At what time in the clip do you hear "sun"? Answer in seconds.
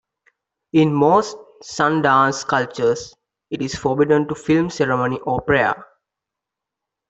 1.61-2.01